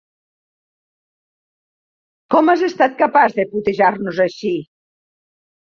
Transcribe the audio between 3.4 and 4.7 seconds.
putejar-nos així?